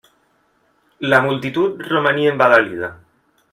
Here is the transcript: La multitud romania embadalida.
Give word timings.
La 1.13 1.19
multitud 1.27 1.85
romania 1.91 2.35
embadalida. 2.37 2.93